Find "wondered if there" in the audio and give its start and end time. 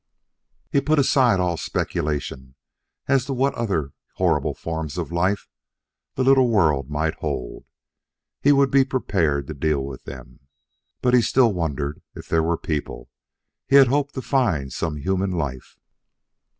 11.53-12.41